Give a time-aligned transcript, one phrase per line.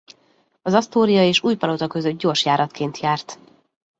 [0.61, 3.39] Az Astoria és Újpalota között gyorsjáratként járt.